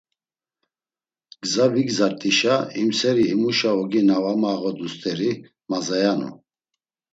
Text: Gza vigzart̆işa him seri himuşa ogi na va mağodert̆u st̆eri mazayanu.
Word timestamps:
Gza 1.43 1.65
vigzart̆işa 1.73 2.55
him 2.75 2.89
seri 2.99 3.23
himuşa 3.29 3.71
ogi 3.81 4.01
na 4.07 4.17
va 4.23 4.33
mağodert̆u 4.43 4.87
st̆eri 4.93 5.31
mazayanu. 5.69 6.29